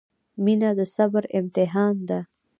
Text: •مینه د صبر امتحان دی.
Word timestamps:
•مینه 0.43 0.69
د 0.77 0.79
صبر 0.95 1.23
امتحان 1.39 1.95
دی. 2.09 2.19